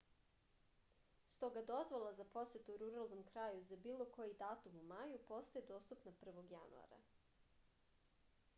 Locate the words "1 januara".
6.25-7.01